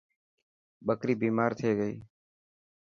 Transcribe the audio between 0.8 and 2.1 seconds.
ٻڪري بيمار ٿي گئي.